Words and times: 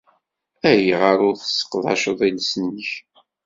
Ayɣer 0.69 1.17
ur 1.27 1.35
tettseqdaceḍ 1.37 2.19
iles-nnek? 2.29 2.89